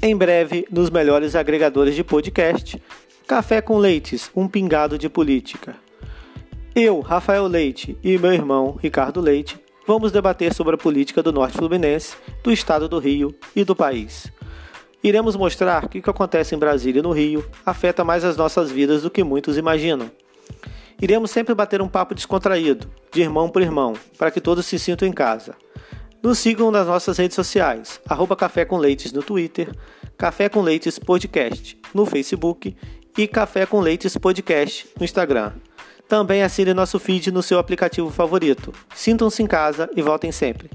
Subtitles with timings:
[0.00, 2.80] Em breve, nos melhores agregadores de podcast,
[3.26, 5.74] Café com Leites, um pingado de política.
[6.72, 11.58] Eu, Rafael Leite e meu irmão Ricardo Leite vamos debater sobre a política do Norte
[11.58, 14.30] Fluminense, do estado do Rio e do país.
[15.02, 18.70] Iremos mostrar que o que acontece em Brasília e no Rio afeta mais as nossas
[18.70, 20.08] vidas do que muitos imaginam.
[21.02, 25.08] Iremos sempre bater um papo descontraído, de irmão por irmão, para que todos se sintam
[25.08, 25.56] em casa.
[26.22, 29.72] Nos sigam nas nossas redes sociais, arroba Café com Leites no Twitter,
[30.16, 32.76] Café com Leites Podcast no Facebook
[33.16, 35.52] e Café com Leites Podcast no Instagram.
[36.08, 38.72] Também assine nosso feed no seu aplicativo favorito.
[38.94, 40.70] Sintam-se em casa e voltem sempre.